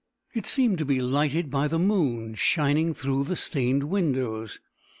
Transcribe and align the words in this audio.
It 0.33 0.47
seemed 0.47 0.79
to 0.79 0.83
be 0.85 0.99
lighted 0.99 1.51
by 1.51 1.67
the 1.67 1.77
moon, 1.77 2.33
shining 2.33 2.95
through 2.95 3.25
the 3.25 3.35
stained 3.35 3.83
windows. 3.83 4.59